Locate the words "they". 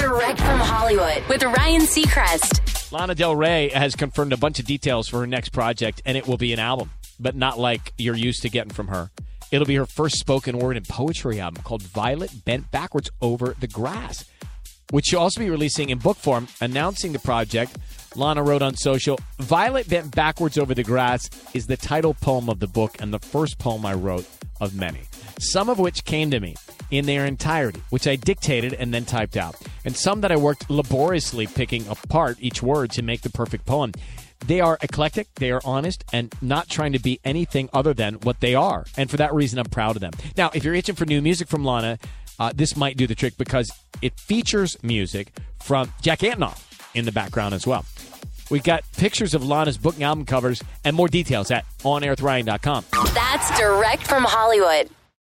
34.46-34.60, 35.34-35.50, 38.40-38.54